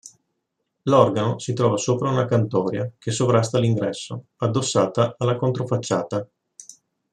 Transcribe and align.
L'organo 0.85 1.37
si 1.37 1.53
trova 1.53 1.77
sopra 1.77 2.09
una 2.09 2.25
cantoria 2.25 2.91
che 2.97 3.11
sovrasta 3.11 3.59
l'ingresso, 3.59 4.29
addossata 4.37 5.13
alla 5.15 5.35
controfacciata. 5.35 6.27